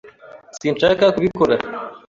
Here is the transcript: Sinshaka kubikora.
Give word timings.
Sinshaka 0.57 1.05
kubikora. 1.15 1.55